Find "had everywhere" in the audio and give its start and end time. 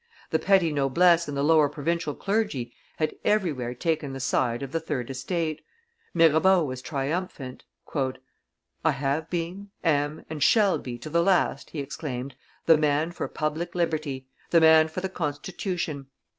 2.97-3.75